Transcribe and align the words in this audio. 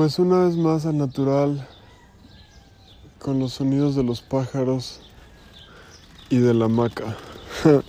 Pues 0.00 0.18
una 0.18 0.46
vez 0.46 0.56
más 0.56 0.86
al 0.86 0.96
natural, 0.96 1.68
con 3.18 3.38
los 3.38 3.52
sonidos 3.52 3.94
de 3.94 4.02
los 4.02 4.22
pájaros 4.22 5.02
y 6.30 6.38
de 6.38 6.54
la 6.54 6.64
hamaca. 6.64 7.18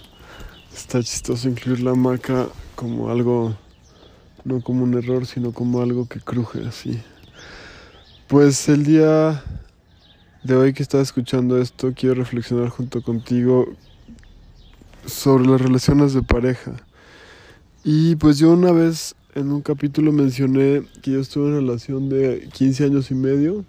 Está 0.76 1.02
chistoso 1.02 1.48
incluir 1.48 1.80
la 1.80 1.92
hamaca 1.92 2.50
como 2.76 3.10
algo, 3.10 3.56
no 4.44 4.60
como 4.60 4.84
un 4.84 4.96
error, 4.96 5.26
sino 5.26 5.54
como 5.54 5.82
algo 5.82 6.06
que 6.10 6.20
cruje 6.20 6.68
así. 6.68 7.02
Pues 8.28 8.68
el 8.68 8.84
día 8.84 9.42
de 10.44 10.56
hoy 10.58 10.74
que 10.74 10.84
estaba 10.84 11.04
escuchando 11.04 11.62
esto, 11.62 11.94
quiero 11.96 12.16
reflexionar 12.16 12.68
junto 12.68 13.02
contigo 13.02 13.68
sobre 15.06 15.46
las 15.46 15.62
relaciones 15.62 16.14
de 16.14 16.24
pareja. 16.24 16.74
Y 17.86 18.18
pues 18.18 18.38
yo 18.38 18.52
una 18.52 18.74
vez 18.74 19.16
en 19.36 19.52
un 19.52 19.62
capítulo 19.62 20.12
mencioné 20.12 20.84
que 21.02 21.12
yo 21.12 21.20
estuve 21.20 21.50
en 21.50 21.56
relación 21.56 22.10
de 22.10 22.50
15 22.54 22.86
años 22.86 23.12
y 23.12 23.16
medio 23.16 23.66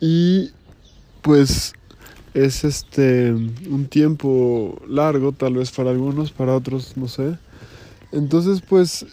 y 0.00 0.50
pues 1.22 1.72
es 2.34 2.64
este 2.64 3.32
un 3.32 3.86
tiempo 3.88 4.80
largo 4.86 5.32
tal 5.32 5.54
vez 5.54 5.70
para 5.70 5.90
algunos, 5.90 6.32
para 6.32 6.54
otros 6.54 6.96
no 6.96 7.08
sé. 7.08 7.38
Entonces 8.12 8.60
pues 8.60 9.06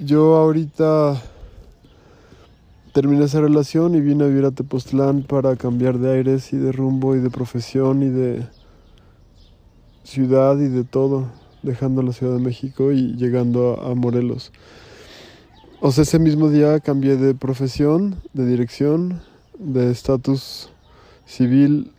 yo 0.00 0.36
ahorita 0.36 1.22
terminé 2.92 3.24
esa 3.24 3.40
relación 3.40 3.94
y 3.94 4.00
vine 4.00 4.24
a 4.24 4.26
vivir 4.26 4.44
a 4.44 4.50
Tepoztlán 4.50 5.22
para 5.22 5.56
cambiar 5.56 5.98
de 5.98 6.12
aires 6.12 6.52
y 6.52 6.56
de 6.56 6.72
rumbo 6.72 7.16
y 7.16 7.20
de 7.20 7.30
profesión 7.30 8.02
y 8.02 8.08
de 8.08 8.46
ciudad 10.04 10.58
y 10.58 10.68
de 10.68 10.84
todo, 10.84 11.26
dejando 11.62 12.02
la 12.02 12.12
Ciudad 12.12 12.34
de 12.34 12.42
México 12.42 12.92
y 12.92 13.14
llegando 13.16 13.80
a, 13.80 13.94
Morelos. 13.94 14.52
O 15.84 15.90
sea, 15.90 16.02
ese 16.02 16.20
mismo 16.20 16.48
día 16.48 16.78
cambié 16.78 17.16
de 17.16 17.34
profesión, 17.34 18.22
de 18.34 18.46
dirección, 18.46 19.20
de 19.58 19.90
estatus 19.90 20.70
civil 21.26 21.90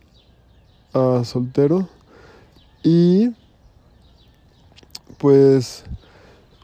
a 0.94 1.22
soltero 1.22 1.86
y 2.82 3.28
pues 5.18 5.84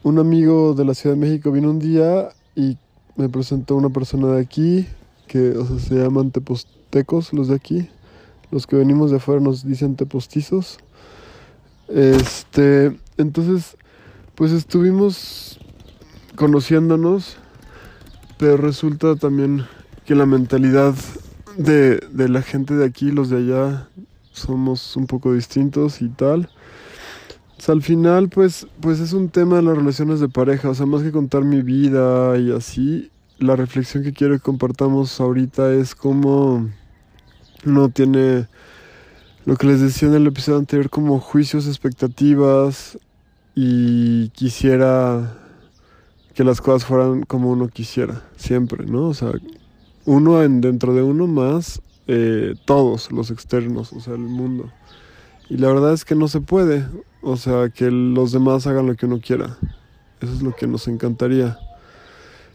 un 0.01 0.17
amigo 0.17 0.73
de 0.73 0.83
la 0.83 0.95
Ciudad 0.95 1.15
de 1.15 1.21
México 1.21 1.51
vino 1.51 1.69
un 1.69 1.77
día 1.77 2.29
y 2.55 2.79
me 3.15 3.29
presentó 3.29 3.75
una 3.75 3.89
persona 3.89 4.29
de 4.29 4.41
aquí, 4.41 4.87
que 5.27 5.51
o 5.51 5.63
sea, 5.67 5.77
se 5.77 5.93
llaman 5.93 6.31
tepostecos 6.31 7.33
los 7.33 7.49
de 7.49 7.55
aquí. 7.55 7.87
Los 8.49 8.65
que 8.65 8.77
venimos 8.77 9.11
de 9.11 9.17
afuera 9.17 9.39
nos 9.39 9.63
dicen 9.63 9.95
tepostizos. 9.95 10.79
Este, 11.87 12.99
entonces, 13.17 13.77
pues 14.33 14.51
estuvimos 14.53 15.59
conociéndonos, 16.41 17.37
pero 18.39 18.57
resulta 18.57 19.15
también 19.15 19.65
que 20.05 20.15
la 20.15 20.25
mentalidad 20.25 20.95
de, 21.55 21.99
de 22.11 22.29
la 22.29 22.41
gente 22.41 22.73
de 22.73 22.83
aquí, 22.83 23.11
los 23.11 23.29
de 23.29 23.37
allá, 23.37 23.87
somos 24.31 24.97
un 24.97 25.05
poco 25.05 25.33
distintos 25.33 26.01
y 26.01 26.09
tal 26.09 26.49
al 27.69 27.83
final, 27.83 28.29
pues, 28.29 28.65
pues 28.79 28.99
es 28.99 29.13
un 29.13 29.29
tema 29.29 29.57
de 29.57 29.61
las 29.61 29.77
relaciones 29.77 30.19
de 30.19 30.29
pareja. 30.29 30.69
O 30.69 30.73
sea, 30.73 30.85
más 30.85 31.03
que 31.03 31.11
contar 31.11 31.43
mi 31.43 31.61
vida 31.61 32.37
y 32.39 32.51
así, 32.51 33.11
la 33.37 33.55
reflexión 33.55 34.03
que 34.03 34.13
quiero 34.13 34.33
que 34.33 34.41
compartamos 34.41 35.19
ahorita 35.21 35.71
es 35.73 35.93
cómo 35.93 36.69
no 37.63 37.89
tiene 37.89 38.47
lo 39.45 39.55
que 39.57 39.67
les 39.67 39.79
decía 39.79 40.07
en 40.07 40.15
el 40.15 40.25
episodio 40.25 40.57
anterior, 40.57 40.89
como 40.89 41.19
juicios, 41.19 41.67
expectativas 41.67 42.97
y 43.53 44.29
quisiera 44.29 45.40
que 46.33 46.43
las 46.43 46.61
cosas 46.61 46.85
fueran 46.85 47.23
como 47.23 47.51
uno 47.51 47.67
quisiera, 47.67 48.23
siempre, 48.37 48.85
¿no? 48.85 49.09
O 49.09 49.13
sea, 49.13 49.31
uno 50.05 50.41
en, 50.41 50.61
dentro 50.61 50.93
de 50.93 51.03
uno 51.03 51.27
más 51.27 51.81
eh, 52.07 52.55
todos 52.65 53.11
los 53.11 53.31
externos, 53.31 53.93
o 53.93 53.99
sea, 53.99 54.13
el 54.13 54.19
mundo. 54.19 54.71
Y 55.49 55.57
la 55.57 55.67
verdad 55.67 55.93
es 55.93 56.05
que 56.05 56.15
no 56.15 56.27
se 56.27 56.41
puede. 56.41 56.85
O 57.21 57.37
sea, 57.37 57.69
que 57.69 57.91
los 57.91 58.31
demás 58.31 58.65
hagan 58.67 58.87
lo 58.87 58.95
que 58.95 59.05
uno 59.05 59.19
quiera. 59.19 59.57
Eso 60.21 60.33
es 60.33 60.41
lo 60.41 60.55
que 60.55 60.65
nos 60.65 60.87
encantaría. 60.87 61.57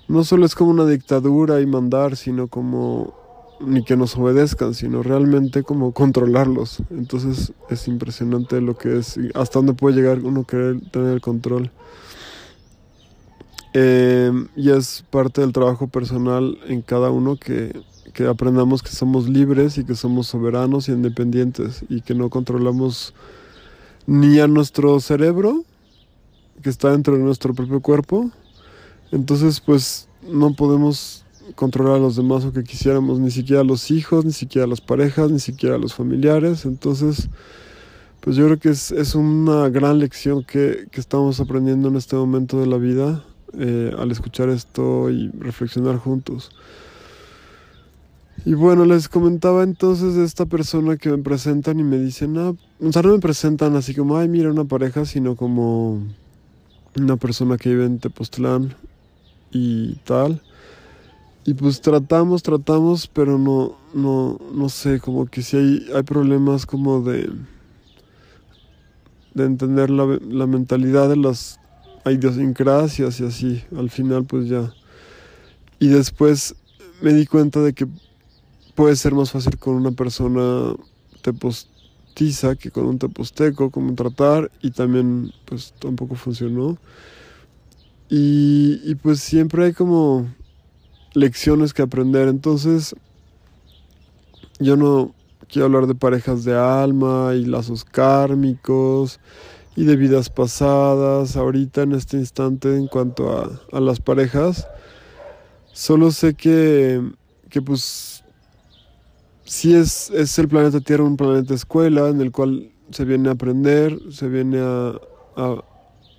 No 0.08 0.24
solo 0.24 0.46
es 0.46 0.54
como 0.54 0.70
una 0.70 0.86
dictadura 0.86 1.60
y 1.60 1.66
mandar, 1.66 2.16
sino 2.16 2.48
como 2.48 3.14
ni 3.60 3.84
que 3.84 3.96
nos 3.96 4.16
obedezcan, 4.16 4.74
sino 4.74 5.02
realmente 5.02 5.62
como 5.62 5.92
controlarlos. 5.92 6.82
Entonces 6.90 7.52
es 7.70 7.88
impresionante 7.88 8.60
lo 8.60 8.76
que 8.76 8.98
es, 8.98 9.18
hasta 9.34 9.58
dónde 9.58 9.74
puede 9.74 9.96
llegar 9.96 10.20
uno 10.20 10.44
querer 10.44 10.80
tener 10.90 11.14
el 11.14 11.20
control. 11.20 11.70
Eh, 13.78 14.32
y 14.56 14.70
es 14.70 15.04
parte 15.10 15.42
del 15.42 15.52
trabajo 15.52 15.86
personal 15.86 16.58
en 16.66 16.80
cada 16.80 17.10
uno 17.10 17.36
que 17.36 17.74
aprendamos 18.26 18.82
que 18.82 18.88
somos 18.88 19.28
libres 19.28 19.76
y 19.76 19.84
que 19.84 19.94
somos 19.94 20.28
soberanos 20.28 20.88
y 20.88 20.92
independientes 20.92 21.84
y 21.90 22.00
que 22.00 22.14
no 22.14 22.30
controlamos 22.30 23.12
ni 24.06 24.38
a 24.38 24.46
nuestro 24.46 24.98
cerebro, 25.00 25.62
que 26.62 26.70
está 26.70 26.92
dentro 26.92 27.18
de 27.18 27.22
nuestro 27.22 27.52
propio 27.52 27.80
cuerpo. 27.80 28.30
Entonces, 29.12 29.60
pues 29.60 30.08
no 30.22 30.54
podemos 30.54 31.26
controlar 31.54 31.96
a 31.96 31.98
los 31.98 32.16
demás 32.16 32.46
o 32.46 32.52
que 32.54 32.64
quisiéramos, 32.64 33.20
ni 33.20 33.30
siquiera 33.30 33.60
a 33.60 33.64
los 33.64 33.90
hijos, 33.90 34.24
ni 34.24 34.32
siquiera 34.32 34.64
a 34.64 34.68
las 34.68 34.80
parejas, 34.80 35.30
ni 35.30 35.38
siquiera 35.38 35.74
a 35.74 35.78
los 35.78 35.92
familiares. 35.92 36.64
Entonces, 36.64 37.28
pues 38.20 38.36
yo 38.36 38.46
creo 38.46 38.58
que 38.58 38.70
es, 38.70 39.14
una 39.14 39.68
gran 39.68 39.98
lección 39.98 40.44
que, 40.44 40.88
estamos 40.92 41.40
aprendiendo 41.40 41.88
en 41.88 41.96
este 41.96 42.16
momento 42.16 42.58
de 42.58 42.66
la 42.66 42.78
vida 42.78 43.22
eh, 43.54 43.94
al 43.98 44.10
escuchar 44.10 44.48
esto 44.48 45.10
y 45.10 45.30
reflexionar 45.38 45.96
juntos. 45.96 46.50
Y 48.44 48.54
bueno, 48.54 48.84
les 48.84 49.08
comentaba 49.08 49.62
entonces 49.62 50.14
de 50.14 50.24
esta 50.24 50.46
persona 50.46 50.96
que 50.96 51.10
me 51.10 51.18
presentan 51.18 51.80
y 51.80 51.84
me 51.84 51.98
dicen, 51.98 52.36
ah, 52.38 52.54
o 52.80 52.92
sea, 52.92 53.02
no 53.02 53.12
me 53.12 53.18
presentan 53.18 53.74
así 53.76 53.94
como, 53.94 54.16
ay, 54.18 54.28
mira 54.28 54.50
una 54.50 54.64
pareja, 54.64 55.04
sino 55.04 55.36
como 55.36 56.02
una 56.96 57.16
persona 57.16 57.56
que 57.56 57.70
vive 57.70 57.86
en 57.86 57.98
Tepoztlán 57.98 58.74
y 59.50 59.94
tal. 60.04 60.42
Y 61.44 61.54
pues 61.54 61.80
tratamos, 61.80 62.42
tratamos, 62.42 63.06
pero 63.06 63.38
no, 63.38 63.76
no, 63.94 64.38
no 64.52 64.68
sé, 64.68 65.00
como 65.00 65.26
que 65.26 65.42
si 65.42 65.56
hay, 65.56 65.86
hay 65.94 66.02
problemas 66.02 66.66
como 66.66 67.02
de, 67.02 67.30
de 69.34 69.44
entender 69.44 69.90
la, 69.90 70.18
la 70.28 70.46
mentalidad 70.46 71.08
de 71.08 71.16
las 71.16 71.58
idiosincrasias 72.12 73.20
y 73.20 73.24
así, 73.24 73.64
al 73.76 73.90
final 73.90 74.24
pues 74.24 74.48
ya. 74.48 74.72
Y 75.78 75.88
después 75.88 76.54
me 77.00 77.12
di 77.12 77.26
cuenta 77.26 77.60
de 77.60 77.72
que 77.72 77.86
puede 78.74 78.96
ser 78.96 79.14
más 79.14 79.30
fácil 79.30 79.58
con 79.58 79.74
una 79.74 79.92
persona 79.92 80.74
tepostiza 81.22 82.54
que 82.56 82.70
con 82.70 82.86
un 82.86 82.98
teposteco, 82.98 83.70
como 83.70 83.94
tratar, 83.94 84.50
y 84.62 84.70
también 84.70 85.32
pues 85.44 85.74
tampoco 85.78 86.14
funcionó. 86.14 86.78
Y, 88.08 88.80
y 88.84 88.94
pues 88.94 89.20
siempre 89.20 89.64
hay 89.64 89.72
como 89.72 90.26
lecciones 91.14 91.74
que 91.74 91.82
aprender, 91.82 92.28
entonces 92.28 92.94
yo 94.58 94.76
no 94.76 95.14
quiero 95.48 95.66
hablar 95.66 95.86
de 95.86 95.94
parejas 95.94 96.44
de 96.44 96.56
alma 96.56 97.32
y 97.34 97.44
lazos 97.44 97.84
kármicos 97.84 99.20
y 99.76 99.84
de 99.84 99.96
vidas 99.96 100.30
pasadas 100.30 101.36
ahorita 101.36 101.82
en 101.82 101.92
este 101.92 102.16
instante 102.16 102.74
en 102.74 102.88
cuanto 102.88 103.30
a, 103.30 103.60
a 103.72 103.80
las 103.80 104.00
parejas. 104.00 104.66
Solo 105.72 106.10
sé 106.10 106.34
que, 106.34 107.02
que 107.50 107.60
pues 107.60 108.24
sí 109.44 109.74
es, 109.74 110.10
es 110.10 110.38
el 110.38 110.48
planeta 110.48 110.80
Tierra 110.80 111.04
un 111.04 111.18
planeta 111.18 111.52
escuela 111.52 112.08
en 112.08 112.22
el 112.22 112.32
cual 112.32 112.72
se 112.90 113.04
viene 113.04 113.28
a 113.28 113.32
aprender, 113.32 113.98
se 114.10 114.28
viene 114.28 114.58
a, 114.60 114.98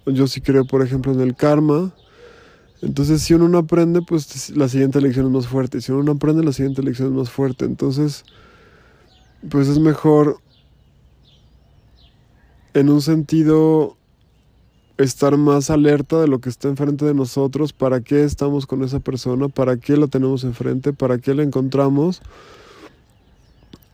yo 0.05 0.27
sí 0.27 0.41
creo 0.41 0.65
por 0.65 0.83
ejemplo 0.83 1.11
en 1.11 1.21
el 1.21 1.35
karma. 1.35 1.91
Entonces 2.83 3.23
si 3.23 3.33
uno 3.33 3.49
no 3.49 3.57
aprende, 3.57 4.03
pues 4.03 4.55
la 4.55 4.69
siguiente 4.69 5.01
lección 5.01 5.25
es 5.25 5.31
más 5.31 5.47
fuerte. 5.47 5.81
Si 5.81 5.91
uno 5.91 6.03
no 6.03 6.11
aprende, 6.11 6.43
la 6.43 6.53
siguiente 6.53 6.83
lección 6.83 7.09
es 7.09 7.13
más 7.15 7.29
fuerte. 7.31 7.65
Entonces, 7.65 8.23
pues 9.49 9.67
es 9.67 9.79
mejor 9.79 10.37
en 12.79 12.89
un 12.89 13.01
sentido 13.01 13.97
estar 14.97 15.37
más 15.37 15.69
alerta 15.69 16.19
de 16.19 16.27
lo 16.27 16.39
que 16.39 16.49
está 16.49 16.67
enfrente 16.67 17.05
de 17.05 17.13
nosotros, 17.13 17.73
para 17.73 18.01
qué 18.01 18.23
estamos 18.23 18.65
con 18.65 18.83
esa 18.83 18.99
persona, 18.99 19.47
para 19.47 19.77
qué 19.77 19.97
la 19.97 20.07
tenemos 20.07 20.43
enfrente, 20.43 20.93
para 20.93 21.17
qué 21.17 21.33
la 21.33 21.43
encontramos 21.43 22.21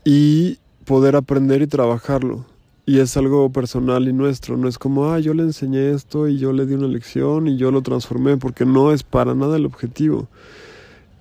y 0.03 0.57
poder 0.85 1.15
aprender 1.15 1.61
y 1.61 1.67
trabajarlo. 1.67 2.45
Y 2.85 2.99
es 2.99 3.15
algo 3.15 3.49
personal 3.49 4.07
y 4.09 4.13
nuestro, 4.13 4.57
no 4.57 4.67
es 4.67 4.77
como, 4.77 5.11
ah, 5.11 5.19
yo 5.19 5.33
le 5.33 5.43
enseñé 5.43 5.91
esto 5.91 6.27
y 6.27 6.37
yo 6.37 6.51
le 6.51 6.65
di 6.65 6.73
una 6.73 6.87
lección 6.87 7.47
y 7.47 7.57
yo 7.57 7.71
lo 7.71 7.81
transformé, 7.81 8.35
porque 8.35 8.65
no 8.65 8.91
es 8.91 9.03
para 9.03 9.33
nada 9.33 9.55
el 9.55 9.65
objetivo. 9.65 10.27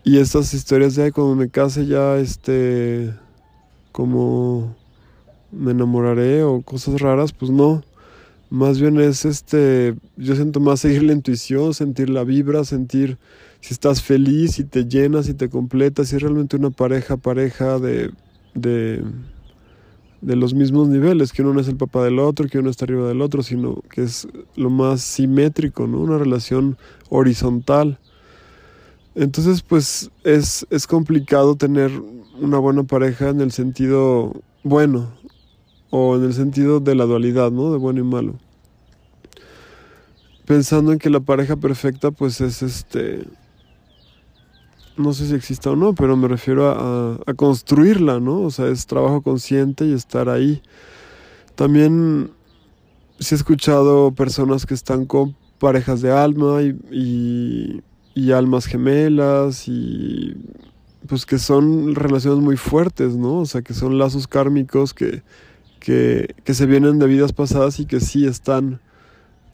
Y 0.03 0.19
estas 0.19 0.53
historias 0.53 0.97
de, 0.97 1.13
cuando 1.13 1.37
me 1.37 1.49
case 1.49 1.87
ya, 1.87 2.17
este, 2.17 3.15
como 3.93 4.75
me 5.53 5.73
enamoraré 5.73 6.43
o 6.43 6.63
cosas 6.63 7.01
raras, 7.01 7.33
pues 7.33 7.51
no. 7.51 7.83
Más 8.51 8.81
bien 8.81 9.01
es 9.01 9.25
este, 9.25 9.95
yo 10.17 10.35
siento 10.35 10.61
más 10.61 10.81
seguir 10.81 11.03
la 11.05 11.13
intuición, 11.13 11.73
sentir 11.73 12.11
la 12.11 12.25
vibra, 12.25 12.65
sentir 12.65 13.17
si 13.61 13.73
estás 13.73 14.03
feliz, 14.03 14.53
si 14.53 14.65
te 14.65 14.85
llenas, 14.85 15.27
si 15.27 15.35
te 15.35 15.49
completas, 15.49 16.09
si 16.09 16.17
es 16.17 16.23
realmente 16.23 16.57
una 16.57 16.71
pareja, 16.71 17.17
pareja 17.17 17.79
de, 17.79 18.11
de, 18.55 19.03
de 20.21 20.37
los 20.37 20.53
mismos 20.53 20.89
niveles, 20.89 21.33
que 21.33 21.43
uno 21.43 21.55
no 21.55 21.61
es 21.61 21.69
el 21.69 21.77
papá 21.77 22.05
del 22.05 22.19
otro, 22.19 22.49
que 22.49 22.59
uno 22.59 22.69
está 22.69 22.85
arriba 22.85 23.09
del 23.09 23.23
otro, 23.23 23.43
sino 23.43 23.83
que 23.91 24.03
es 24.03 24.29
lo 24.57 24.69
más 24.69 25.01
simétrico, 25.01 25.87
¿no? 25.87 26.01
Una 26.01 26.19
relación 26.19 26.77
horizontal. 27.09 27.99
Entonces, 29.15 29.63
pues 29.63 30.11
es, 30.25 30.67
es 30.71 30.87
complicado 30.87 31.57
tener 31.57 31.91
una 32.41 32.59
buena 32.59 32.83
pareja 32.83 33.29
en 33.29 33.41
el 33.41 33.53
sentido 33.53 34.43
bueno 34.63 35.22
o 35.95 36.17
en 36.17 36.25
el 36.25 36.33
sentido 36.33 36.81
de 36.81 36.95
la 36.95 37.05
dualidad, 37.05 37.53
¿no? 37.53 37.71
De 37.71 37.77
bueno 37.77 38.01
y 38.01 38.03
malo. 38.03 38.35
Pensando 40.47 40.91
en 40.91 40.99
que 40.99 41.11
la 41.11 41.21
pareja 41.21 41.57
perfecta, 41.57 42.11
pues 42.11 42.41
es 42.41 42.63
este 42.63 43.27
no 44.97 45.13
sé 45.13 45.29
si 45.29 45.35
exista 45.35 45.71
o 45.71 45.77
no, 45.77 45.95
pero 45.95 46.17
me 46.17 46.29
refiero 46.29 46.71
a, 46.71 47.35
construirla, 47.35 48.21
¿no? 48.21 48.41
O 48.41 48.51
sea, 48.51 48.69
es 48.69 48.87
trabajo 48.87 49.21
consciente 49.21 49.85
y 49.85 49.93
estar 49.93 50.29
ahí. 50.29 50.63
También 51.55 52.31
sí 53.19 53.35
he 53.35 53.37
escuchado 53.37 54.13
personas 54.13 54.65
que 54.65 54.75
están 54.75 55.05
con 55.05 55.37
parejas 55.59 56.01
de 56.01 56.11
alma 56.11 56.61
y, 56.63 57.83
almas 58.33 58.67
gemelas 58.67 59.69
y 59.69 60.35
pues 61.07 61.27
que 61.27 61.39
son 61.39 61.95
relaciones 61.95 62.43
muy 62.43 62.57
fuertes, 62.57 63.15
¿no? 63.15 63.41
O 63.41 63.47
sea, 63.47 63.61
que 63.61 63.75
son 63.75 63.99
lazos 63.99 64.27
kármicos 64.27 64.95
que, 64.95 65.23
que, 65.83 66.37
que 66.45 66.55
se 66.55 66.67
vienen 66.67 67.01
de 67.01 67.09
vidas 67.09 67.33
pasadas 67.33 67.81
y 67.81 67.87
que 67.87 67.99
sí 67.99 68.25
están 68.25 68.81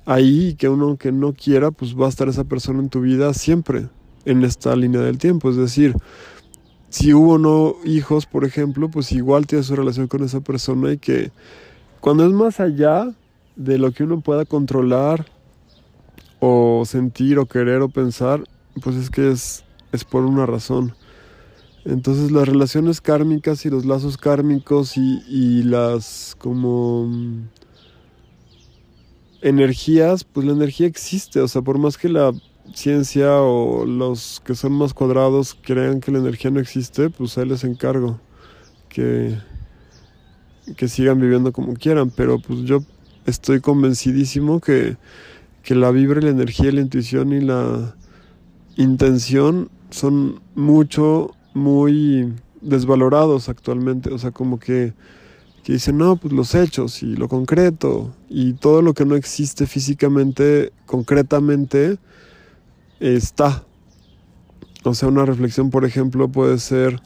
ahí 0.05 0.49
y 0.49 0.55
que 0.55 0.69
uno 0.69 0.99
que 0.99 1.11
no 1.11 1.33
quiera, 1.33 1.71
pues 1.71 1.99
va 1.99 2.07
a 2.07 2.11
estar 2.11 2.29
esa 2.29 2.45
persona 2.45 2.81
en 2.81 2.91
tu 2.91 3.01
vida 3.01 3.33
siempre 3.33 3.89
en 4.27 4.45
esta 4.45 4.77
línea 4.77 5.01
del 5.01 5.17
tiempo. 5.17 5.49
Es 5.49 5.57
decir, 5.57 5.95
si 6.91 7.15
hubo 7.15 7.39
no 7.39 7.77
hijos, 7.85 8.27
por 8.27 8.45
ejemplo, 8.45 8.91
pues 8.91 9.11
igual 9.13 9.47
tiene 9.47 9.65
su 9.65 9.75
relación 9.75 10.07
con 10.07 10.23
esa 10.23 10.41
persona 10.41 10.93
y 10.93 10.99
que 10.99 11.31
cuando 12.01 12.27
es 12.27 12.33
más 12.33 12.61
allá 12.61 13.11
de 13.57 13.79
lo 13.79 13.93
que 13.93 14.05
uno 14.05 14.21
pueda 14.21 14.45
controlar 14.45 15.27
o 16.41 16.83
sentir 16.85 17.39
o 17.39 17.47
querer 17.47 17.81
o 17.81 17.89
pensar, 17.89 18.45
pues 18.83 18.97
es 18.97 19.09
que 19.09 19.31
es, 19.31 19.65
es 19.93 20.05
por 20.05 20.25
una 20.25 20.45
razón. 20.45 20.95
Entonces 21.89 22.31
las 22.31 22.47
relaciones 22.47 23.01
kármicas 23.01 23.65
y 23.65 23.71
los 23.71 23.87
lazos 23.87 24.19
kármicos 24.19 24.99
y, 24.99 25.23
y 25.27 25.63
las 25.63 26.37
como 26.39 27.11
energías, 29.41 30.23
pues 30.25 30.47
la 30.47 30.53
energía 30.53 30.87
existe, 30.87 31.41
o 31.41 31.49
sea, 31.49 31.63
por 31.63 31.79
más 31.79 31.97
que 31.97 32.11
la 32.11 32.33
ciencia 32.75 33.41
o 33.41 33.87
los 33.87 34.43
que 34.45 34.55
son 34.55 34.73
más 34.73 34.93
cuadrados 34.93 35.57
crean 35.63 36.01
que 36.01 36.13
la 36.13 36.19
energía 36.19 36.51
no 36.51 36.61
existe, 36.61 37.09
pues 37.09 37.39
ahí 37.39 37.49
les 37.49 37.65
encargo 37.65 38.21
que, 38.91 39.39
que 40.77 40.89
sigan 40.89 41.19
viviendo 41.19 41.53
como 41.53 41.73
quieran, 41.73 42.11
pero 42.11 42.39
pues 42.39 42.65
yo 42.65 42.81
estoy 43.25 43.61
convencidísimo 43.61 44.61
que, 44.61 44.99
que 45.63 45.75
la 45.75 45.91
vibra, 45.91 46.21
la 46.21 46.31
energía, 46.31 46.71
la 46.71 46.83
intuición 46.83 47.33
y 47.33 47.41
la 47.41 47.97
intención 48.77 49.71
son 49.91 50.43
mucho, 50.55 51.35
muy 51.55 52.33
desvalorados 52.61 53.49
actualmente, 53.49 54.13
o 54.13 54.19
sea, 54.19 54.31
como 54.31 54.59
que, 54.59 54.93
que 55.65 55.75
dicen, 55.75 55.99
no, 55.99 56.17
pues 56.17 56.33
los 56.33 56.55
hechos 56.55 57.03
y 57.03 57.15
lo 57.15 57.29
concreto 57.29 58.15
y 58.29 58.55
todo 58.55 58.83
lo 58.83 58.95
que 58.95 59.05
no 59.05 59.17
existe 59.17 59.67
físicamente, 59.67 60.73
concretamente, 60.87 61.99
está. 63.01 63.65
O 64.85 64.95
sea, 64.95 65.09
una 65.09 65.25
reflexión, 65.25 65.71
por 65.71 65.85
ejemplo, 65.85 66.29
puede 66.29 66.59
ser 66.59 67.01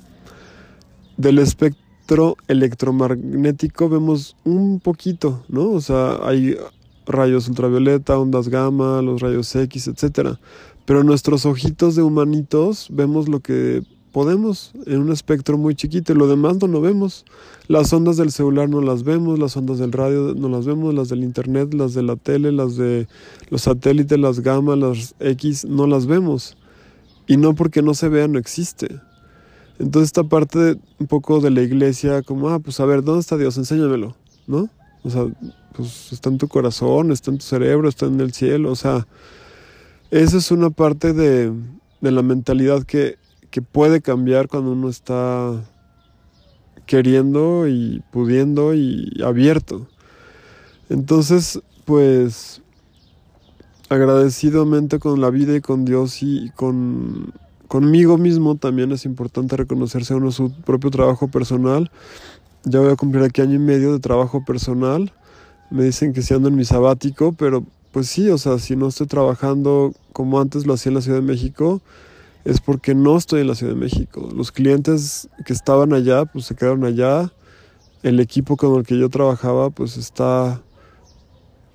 del 1.16 1.38
espectro 1.38 2.36
electromagnético, 2.48 3.88
vemos 3.88 4.36
un 4.44 4.80
poquito, 4.80 5.44
¿no? 5.48 5.70
O 5.70 5.80
sea, 5.80 6.18
hay 6.22 6.56
rayos 7.06 7.48
ultravioleta, 7.48 8.18
ondas 8.18 8.48
gamma, 8.48 9.02
los 9.02 9.20
rayos 9.20 9.54
X, 9.54 9.88
etcétera. 9.88 10.38
Pero 10.84 11.04
nuestros 11.04 11.46
ojitos 11.46 11.94
de 11.96 12.02
humanitos 12.02 12.88
vemos 12.90 13.28
lo 13.28 13.40
que 13.40 13.82
podemos 14.12 14.72
en 14.86 15.00
un 15.00 15.10
espectro 15.10 15.58
muy 15.58 15.74
chiquito 15.74 16.12
y 16.12 16.16
lo 16.16 16.28
demás 16.28 16.58
no 16.60 16.68
lo 16.68 16.80
vemos. 16.80 17.24
Las 17.66 17.92
ondas 17.92 18.16
del 18.16 18.30
celular 18.30 18.68
no 18.68 18.80
las 18.80 19.02
vemos, 19.02 19.38
las 19.38 19.56
ondas 19.56 19.78
del 19.78 19.92
radio 19.92 20.34
no 20.36 20.48
las 20.48 20.66
vemos, 20.66 20.94
las 20.94 21.08
del 21.08 21.24
internet, 21.24 21.72
las 21.74 21.94
de 21.94 22.02
la 22.02 22.16
tele, 22.16 22.52
las 22.52 22.76
de 22.76 23.08
los 23.50 23.62
satélites, 23.62 24.18
las 24.18 24.40
gamma, 24.40 24.76
las 24.76 25.14
X, 25.18 25.64
no 25.64 25.86
las 25.86 26.06
vemos. 26.06 26.56
Y 27.26 27.36
no 27.36 27.54
porque 27.54 27.82
no 27.82 27.94
se 27.94 28.08
vea, 28.08 28.28
no 28.28 28.38
existe. 28.38 29.00
Entonces 29.78 30.08
esta 30.08 30.24
parte 30.24 30.76
un 30.98 31.06
poco 31.06 31.40
de 31.40 31.50
la 31.50 31.62
iglesia, 31.62 32.22
como, 32.22 32.50
ah, 32.50 32.58
pues 32.58 32.78
a 32.78 32.84
ver, 32.84 33.02
¿dónde 33.02 33.20
está 33.20 33.36
Dios? 33.36 33.56
Enséñamelo, 33.56 34.14
¿no? 34.46 34.68
O 35.02 35.10
sea, 35.10 35.26
pues 35.72 36.12
está 36.12 36.28
en 36.28 36.38
tu 36.38 36.48
corazón, 36.48 37.10
está 37.10 37.30
en 37.30 37.38
tu 37.38 37.44
cerebro, 37.44 37.88
está 37.88 38.06
en 38.06 38.20
el 38.20 38.32
cielo, 38.32 38.70
o 38.70 38.76
sea, 38.76 39.06
esa 40.10 40.36
es 40.36 40.50
una 40.50 40.70
parte 40.70 41.12
de, 41.14 41.52
de 42.02 42.10
la 42.10 42.22
mentalidad 42.22 42.82
que 42.84 43.16
que 43.52 43.62
puede 43.62 44.00
cambiar 44.00 44.48
cuando 44.48 44.72
uno 44.72 44.88
está 44.88 45.62
queriendo 46.86 47.68
y 47.68 48.02
pudiendo 48.10 48.74
y 48.74 49.20
abierto. 49.22 49.86
Entonces, 50.88 51.60
pues 51.84 52.62
agradecidamente 53.90 54.98
con 54.98 55.20
la 55.20 55.28
vida 55.28 55.54
y 55.54 55.60
con 55.60 55.84
Dios 55.84 56.22
y 56.22 56.50
con 56.56 57.34
conmigo 57.68 58.16
mismo 58.16 58.56
también 58.56 58.90
es 58.92 59.04
importante 59.04 59.56
reconocerse 59.56 60.14
a 60.14 60.16
uno 60.16 60.32
su 60.32 60.50
propio 60.50 60.90
trabajo 60.90 61.28
personal. 61.28 61.90
Ya 62.64 62.80
voy 62.80 62.90
a 62.90 62.96
cumplir 62.96 63.22
aquí 63.22 63.42
año 63.42 63.56
y 63.56 63.58
medio 63.58 63.92
de 63.92 63.98
trabajo 63.98 64.44
personal. 64.46 65.12
Me 65.70 65.84
dicen 65.84 66.14
que 66.14 66.22
si 66.22 66.32
ando 66.32 66.48
en 66.48 66.56
mi 66.56 66.64
sabático, 66.64 67.32
pero 67.32 67.64
pues 67.92 68.08
sí, 68.08 68.30
o 68.30 68.38
sea, 68.38 68.58
si 68.58 68.76
no 68.76 68.88
estoy 68.88 69.08
trabajando 69.08 69.92
como 70.14 70.40
antes 70.40 70.66
lo 70.66 70.72
hacía 70.72 70.88
en 70.88 70.94
la 70.94 71.02
Ciudad 71.02 71.18
de 71.18 71.26
México, 71.26 71.82
es 72.44 72.60
porque 72.60 72.94
no 72.94 73.16
estoy 73.16 73.42
en 73.42 73.48
la 73.48 73.54
Ciudad 73.54 73.74
de 73.74 73.80
México. 73.80 74.28
Los 74.34 74.50
clientes 74.50 75.28
que 75.46 75.52
estaban 75.52 75.92
allá, 75.92 76.24
pues 76.24 76.46
se 76.46 76.54
quedaron 76.54 76.84
allá. 76.84 77.32
El 78.02 78.18
equipo 78.18 78.56
con 78.56 78.78
el 78.78 78.86
que 78.86 78.98
yo 78.98 79.08
trabajaba, 79.08 79.70
pues 79.70 79.96
está... 79.96 80.60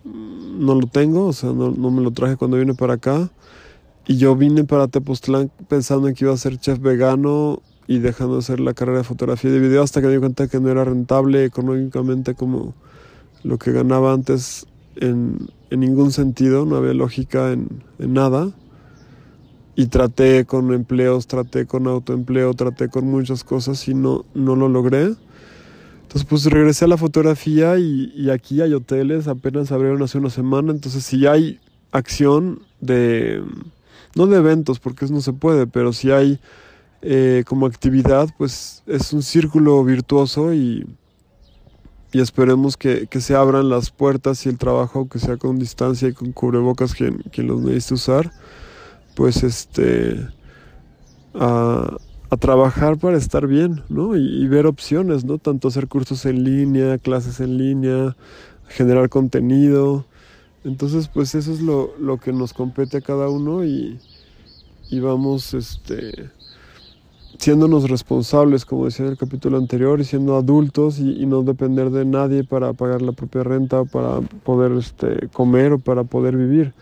No 0.03 0.75
lo 0.75 0.87
tengo, 0.87 1.27
o 1.27 1.33
sea, 1.33 1.51
no, 1.51 1.71
me 1.71 2.01
lo 2.01 2.11
traje 2.11 2.35
cuando 2.35 2.57
vine 2.57 2.73
para 2.73 2.95
acá. 2.95 3.29
Y 4.07 4.17
yo 4.17 4.35
vine 4.35 4.63
para 4.63 4.87
Tepoztlán 4.87 5.51
pensando 5.67 6.07
en 6.07 6.15
que 6.15 6.25
iba 6.25 6.33
a 6.33 6.37
ser 6.37 6.57
chef 6.57 6.79
vegano 6.79 7.61
y 7.87 7.99
dejando 7.99 8.33
de 8.35 8.39
hacer 8.39 8.59
la 8.59 8.73
carrera 8.73 8.99
de 8.99 9.03
fotografía 9.03 9.51
de 9.51 9.59
video 9.59 9.83
hasta 9.83 10.01
que 10.01 10.07
me 10.07 10.13
di 10.13 10.19
cuenta 10.19 10.47
que 10.47 10.59
no 10.59 10.69
era 10.69 10.83
rentable 10.83 11.43
económicamente 11.43 12.35
como 12.35 12.73
lo 13.43 13.57
que 13.57 13.71
ganaba 13.71 14.13
antes 14.13 14.65
en, 14.95 15.49
ningún 15.71 16.11
sentido, 16.11 16.65
no 16.65 16.77
había 16.77 16.93
lógica 16.93 17.51
en, 17.51 17.83
en 17.99 18.13
nada 18.13 18.53
y 19.77 19.85
traté 19.85 20.43
con 20.45 20.73
empleos, 20.73 21.27
traté 21.27 21.67
con 21.67 21.85
autoempleo, 21.85 22.55
traté 22.55 22.89
con 22.89 23.05
muchas 23.05 23.43
cosas 23.43 23.87
y 23.87 23.93
no, 23.93 24.25
no 24.33 24.55
lo 24.55 24.69
logré. 24.69 25.13
Entonces 26.01 26.25
pues 26.27 26.45
regresé 26.45 26.85
a 26.85 26.87
la 26.87 26.97
fotografía 26.97 27.77
y, 27.77 28.31
aquí 28.31 28.59
hay 28.61 28.73
hoteles, 28.73 29.27
apenas 29.27 29.71
abrieron 29.71 30.01
hace 30.01 30.17
una 30.17 30.31
semana, 30.31 30.71
entonces 30.71 31.03
si 31.03 31.27
hay 31.27 31.59
acción 31.91 32.63
de, 32.81 33.43
no 34.15 34.25
de 34.25 34.37
eventos 34.37 34.79
porque 34.79 35.05
eso 35.05 35.13
no 35.13 35.21
se 35.21 35.33
puede, 35.33 35.67
pero 35.67 35.93
si 35.93 36.09
hay 36.09 36.39
eh, 37.03 37.43
como 37.45 37.67
actividad, 37.67 38.29
pues 38.35 38.81
es 38.87 39.13
un 39.13 39.21
círculo 39.21 39.83
virtuoso 39.83 40.55
y, 40.55 40.87
y 42.11 42.19
esperemos 42.19 42.77
que, 42.77 43.05
que, 43.05 43.21
se 43.21 43.35
abran 43.35 43.69
las 43.69 43.91
puertas 43.91 44.43
y 44.47 44.49
el 44.49 44.57
trabajo, 44.57 45.07
que 45.07 45.19
sea 45.19 45.37
con 45.37 45.59
distancia 45.59 46.07
y 46.07 46.13
con 46.13 46.31
cubrebocas 46.31 46.95
quien, 46.95 47.19
quien 47.31 47.45
los 47.45 47.61
necesite 47.61 47.93
usar 47.93 48.31
pues 49.17 49.43
este 49.43 50.27
a, 51.33 51.97
trabajar 52.39 52.97
para 52.97 53.17
estar 53.17 53.47
bien, 53.47 53.81
¿no? 53.89 54.15
Y, 54.15 54.47
ver 54.47 54.67
opciones, 54.67 55.25
¿no? 55.25 55.39
Tanto 55.39 55.69
hacer 55.69 55.87
cursos 55.87 56.25
en 56.25 56.43
línea, 56.43 56.99
clases 56.99 57.39
en 57.39 57.57
línea, 57.57 58.15
generar 58.67 59.09
contenido. 59.09 60.05
Entonces, 60.63 61.07
pues 61.07 61.33
eso 61.33 61.51
es 61.51 61.61
lo, 61.61 61.93
lo 61.99 62.17
que 62.17 62.31
nos 62.31 62.53
compete 62.53 62.97
a 62.97 63.01
cada 63.01 63.29
uno 63.29 63.63
y, 63.63 63.97
y 64.89 64.99
vamos, 64.99 65.53
este, 65.53 66.29
siéndonos 67.39 67.89
responsables, 67.89 68.65
como 68.65 68.85
decía 68.85 69.05
en 69.05 69.13
el 69.13 69.17
capítulo 69.17 69.57
anterior, 69.57 69.99
y 69.99 70.03
siendo 70.03 70.35
adultos 70.35 70.99
y, 70.99 71.23
y, 71.23 71.25
no 71.25 71.41
depender 71.41 71.89
de 71.89 72.05
nadie 72.05 72.43
para 72.43 72.73
pagar 72.73 73.01
la 73.01 73.13
propia 73.13 73.43
renta 73.43 73.83
para 73.85 74.19
poder 74.43 74.73
este, 74.73 75.27
comer 75.29 75.73
o 75.73 75.79
para 75.79 76.03
poder 76.03 76.35
vivir. 76.35 76.73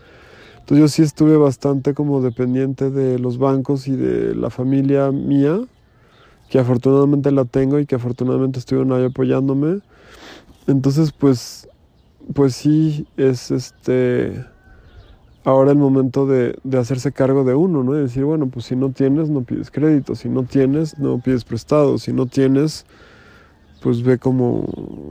Entonces 0.66 0.80
yo 0.80 0.88
sí 0.88 1.02
estuve 1.02 1.36
bastante 1.36 1.94
como 1.94 2.20
dependiente 2.20 2.90
de 2.90 3.20
los 3.20 3.38
bancos 3.38 3.86
y 3.86 3.94
de 3.94 4.34
la 4.34 4.50
familia 4.50 5.12
mía, 5.12 5.60
que 6.50 6.58
afortunadamente 6.58 7.30
la 7.30 7.44
tengo 7.44 7.78
y 7.78 7.86
que 7.86 7.94
afortunadamente 7.94 8.58
estuvieron 8.58 8.92
ahí 8.92 9.04
apoyándome. 9.04 9.78
Entonces 10.66 11.12
pues, 11.12 11.68
pues 12.34 12.56
sí, 12.56 13.06
es 13.16 13.52
este 13.52 14.44
ahora 15.44 15.70
el 15.70 15.78
momento 15.78 16.26
de, 16.26 16.58
de, 16.64 16.78
hacerse 16.78 17.12
cargo 17.12 17.44
de 17.44 17.54
uno, 17.54 17.84
¿no? 17.84 17.96
Y 17.96 18.00
decir, 18.00 18.24
bueno, 18.24 18.48
pues 18.48 18.66
si 18.66 18.74
no 18.74 18.90
tienes, 18.90 19.30
no 19.30 19.42
pides 19.42 19.70
crédito, 19.70 20.16
si 20.16 20.28
no 20.28 20.42
tienes, 20.42 20.98
no 20.98 21.20
pides 21.20 21.44
prestado, 21.44 21.98
si 21.98 22.12
no 22.12 22.26
tienes, 22.26 22.86
pues 23.82 24.02
ve 24.02 24.18
cómo 24.18 24.66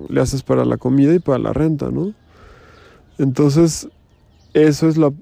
le 0.10 0.20
haces 0.20 0.44
para 0.44 0.66
la 0.66 0.76
comida 0.76 1.14
y 1.14 1.20
para 1.20 1.40
la 1.40 1.54
renta, 1.54 1.92
¿no? 1.92 2.12
Entonces, 3.18 3.88
eso 4.54 4.90
es 4.90 4.98
la 4.98 5.14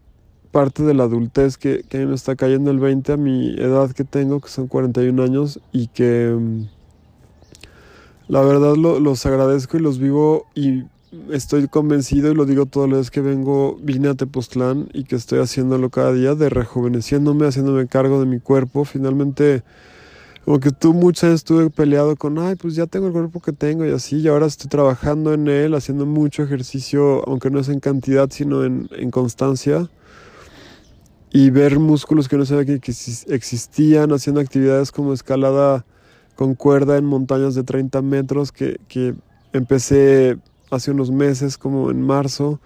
parte 0.54 0.84
de 0.84 0.94
la 0.94 1.06
adultez 1.06 1.58
que, 1.58 1.84
que 1.90 2.04
a 2.04 2.06
me 2.06 2.14
está 2.14 2.36
cayendo 2.36 2.70
el 2.70 2.80
20 2.80 3.14
a 3.14 3.18
mi 3.18 3.56
edad 3.56 3.92
que 3.92 4.04
tengo, 4.04 4.40
que 4.40 4.50
son 4.50 4.68
41 4.68 5.22
años, 5.22 5.60
y 5.72 5.88
que 5.88 6.30
mm, 6.40 6.68
la 8.28 8.42
verdad 8.42 8.76
lo, 8.76 9.00
los 9.00 9.26
agradezco 9.26 9.78
y 9.78 9.82
los 9.82 9.98
vivo 9.98 10.46
y 10.54 10.84
estoy 11.32 11.68
convencido 11.68 12.32
y 12.32 12.36
lo 12.36 12.46
digo 12.46 12.68
todas 12.68 12.88
las 12.88 13.00
veces 13.00 13.12
que 13.12 13.22
vengo, 13.22 13.80
vine 13.82 14.10
a 14.10 14.14
Tepoztlán 14.14 14.90
y 14.94 15.06
que 15.06 15.16
estoy 15.16 15.40
haciéndolo 15.40 15.90
cada 15.90 16.14
día, 16.14 16.36
de 16.36 16.50
rejuveneciéndome, 16.50 17.48
haciéndome 17.48 17.88
cargo 17.88 18.20
de 18.20 18.28
mi 18.28 18.40
cuerpo. 18.40 18.86
Finalmente, 18.86 19.64
como 20.46 20.60
que 20.60 20.70
tú 20.70 20.94
muchas 20.94 21.32
veces 21.32 21.42
estuve 21.42 21.72
peleado 21.72 22.16
con, 22.16 22.38
ay, 22.38 22.56
pues 22.58 22.76
ya 22.76 22.86
tengo 22.86 23.08
el 23.08 23.14
cuerpo 23.14 23.40
que 23.40 23.54
tengo 23.54 23.88
y 23.88 23.92
así, 23.92 24.18
y 24.18 24.28
ahora 24.28 24.46
estoy 24.46 24.70
trabajando 24.70 25.34
en 25.34 25.48
él, 25.48 25.74
haciendo 25.74 26.06
mucho 26.06 26.44
ejercicio, 26.44 27.28
aunque 27.28 27.50
no 27.50 27.60
es 27.60 27.70
en 27.70 27.80
cantidad, 27.80 28.30
sino 28.30 28.64
en 28.64 29.10
constancia. 29.10 29.90
Y 31.34 31.50
ver 31.50 31.80
músculos 31.80 32.30
que 32.30 32.38
no 32.38 32.46
sabía 32.46 32.80
que, 32.80 32.92
existían, 33.28 34.14
haciendo 34.14 34.40
actividades 34.40 34.92
como 34.92 35.14
escalada 35.14 35.84
con 36.36 36.54
cuerda 36.56 36.98
en 36.98 37.06
montañas 37.06 37.56
de 37.56 37.64
30 37.64 38.02
metros 38.04 38.52
que, 38.52 38.80
que 38.88 39.16
empecé 39.52 40.38
hace 40.70 40.92
unos 40.92 41.12
meses, 41.12 41.58
como 41.58 41.92
en 41.92 42.02
marzo. 42.02 42.60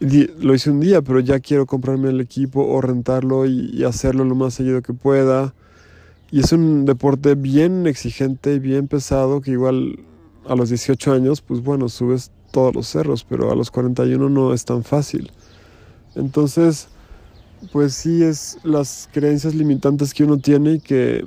Lo 0.00 0.54
hice 0.54 0.70
un 0.70 0.80
día, 0.80 1.02
pero 1.02 1.20
ya 1.20 1.40
quiero 1.40 1.66
comprarme 1.66 2.10
el 2.10 2.20
equipo 2.20 2.64
o 2.66 2.80
rentarlo 2.80 3.46
y, 3.46 3.82
hacerlo 3.84 4.24
lo 4.24 4.34
más 4.34 4.54
seguido 4.54 4.82
que 4.82 4.92
pueda. 4.92 5.54
Y 6.30 6.40
es 6.40 6.52
un 6.52 6.84
deporte 6.84 7.34
bien 7.34 7.86
exigente 7.86 8.54
y 8.54 8.58
bien 8.58 8.86
pesado 8.88 9.40
que 9.40 9.52
igual 9.52 10.00
a 10.46 10.54
los 10.54 10.68
18 10.68 11.12
años, 11.12 11.40
pues 11.40 11.62
bueno, 11.62 11.88
subes 11.88 12.30
todos 12.50 12.74
los 12.74 12.86
cerros, 12.88 13.24
pero 13.28 13.50
a 13.50 13.54
los 13.54 13.70
41 13.70 14.28
no 14.28 14.54
es 14.54 14.64
tan 14.64 14.84
fácil. 14.84 15.32
Entonces, 16.14 16.88
pues 17.72 17.94
sí 17.94 18.22
es 18.22 18.58
las 18.62 19.08
creencias 19.12 19.54
limitantes 19.54 20.14
que 20.14 20.24
uno 20.24 20.38
tiene 20.38 20.74
y 20.74 20.80
que, 20.80 21.26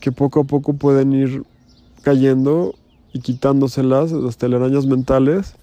que 0.00 0.12
poco 0.12 0.40
a 0.40 0.44
poco 0.44 0.74
pueden 0.74 1.12
ir 1.12 1.44
cayendo 2.02 2.74
y 3.12 3.20
quitándoselas, 3.20 4.12
las 4.12 4.36
telarañas 4.36 4.86
mentales, 4.86 5.54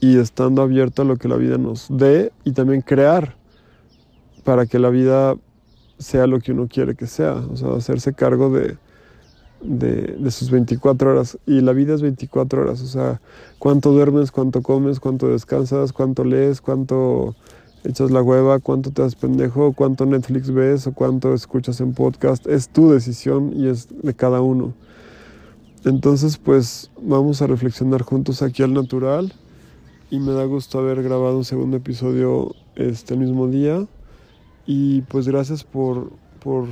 y 0.00 0.18
estando 0.18 0.62
abierto 0.62 1.02
a 1.02 1.04
lo 1.04 1.16
que 1.16 1.28
la 1.28 1.36
vida 1.36 1.58
nos 1.58 1.86
dé 1.90 2.32
y 2.44 2.52
también 2.52 2.82
crear 2.82 3.36
para 4.44 4.66
que 4.66 4.78
la 4.78 4.90
vida 4.90 5.34
sea 5.98 6.26
lo 6.26 6.38
que 6.38 6.52
uno 6.52 6.68
quiere 6.68 6.94
que 6.94 7.06
sea, 7.06 7.34
o 7.34 7.56
sea, 7.56 7.72
hacerse 7.74 8.14
cargo 8.14 8.50
de, 8.50 8.76
de, 9.60 10.16
de, 10.18 10.30
sus 10.30 10.50
24 10.50 11.10
horas. 11.10 11.38
Y 11.46 11.60
la 11.60 11.72
vida 11.72 11.94
es 11.94 12.02
24 12.02 12.62
horas, 12.62 12.80
o 12.80 12.86
sea, 12.86 13.20
cuánto 13.58 13.90
duermes, 13.90 14.30
cuánto 14.30 14.62
comes, 14.62 15.00
cuánto 15.00 15.28
descansas, 15.28 15.92
cuánto 15.92 16.24
lees, 16.24 16.60
cuánto 16.60 17.34
echas 17.84 18.10
la 18.10 18.22
hueva, 18.22 18.58
cuánto 18.58 18.90
te 18.90 19.02
das 19.02 19.14
pendejo, 19.14 19.72
cuánto 19.72 20.06
Netflix 20.06 20.50
ves 20.50 20.86
o 20.86 20.92
cuánto 20.92 21.34
escuchas 21.34 21.80
en 21.80 21.94
podcast, 21.94 22.46
es 22.46 22.68
tu 22.68 22.90
decisión 22.90 23.52
y 23.54 23.68
es 23.68 23.88
de 24.02 24.14
cada 24.14 24.40
uno. 24.40 24.74
Entonces, 25.84 26.38
pues 26.38 26.90
vamos 27.00 27.40
a 27.40 27.46
reflexionar 27.46 28.02
juntos 28.02 28.42
aquí 28.42 28.62
al 28.62 28.74
natural 28.74 29.32
y 30.10 30.18
me 30.18 30.32
da 30.32 30.44
gusto 30.44 30.78
haber 30.78 31.02
grabado 31.02 31.36
un 31.36 31.44
segundo 31.44 31.76
episodio 31.76 32.54
este 32.76 33.16
mismo 33.16 33.46
día. 33.46 33.86
Y 34.66 35.02
pues 35.02 35.28
gracias 35.28 35.64
por, 35.64 36.10
por 36.42 36.66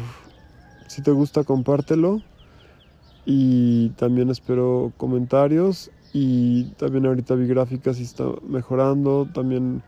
si 0.88 1.02
te 1.02 1.10
gusta 1.10 1.44
compártelo. 1.44 2.22
Y 3.24 3.90
también 3.90 4.30
espero 4.30 4.92
comentarios. 4.96 5.90
Y 6.12 6.64
también 6.78 7.06
ahorita 7.06 7.34
vi 7.34 7.46
gráficas 7.46 8.00
y 8.00 8.04
está 8.04 8.24
mejorando. 8.48 9.28
También 9.34 9.82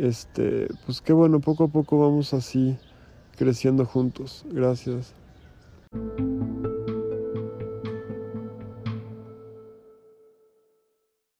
este 0.00 0.68
pues 0.86 1.00
qué 1.00 1.12
bueno 1.12 1.40
poco 1.40 1.64
a 1.64 1.68
poco 1.68 1.98
vamos 1.98 2.32
así 2.34 2.76
creciendo 3.36 3.84
juntos. 3.84 4.44
Gracias 4.50 5.14